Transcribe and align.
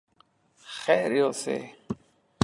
خير 0.79 1.09
يوسې! 1.21 1.57